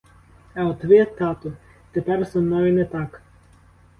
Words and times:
А 0.55 0.63
от 0.65 0.83
ви, 0.83 1.05
тату, 1.17 1.51
тепер 1.91 2.25
зо 2.25 2.41
мною 2.41 2.73
не 2.73 2.85
так. 2.85 3.21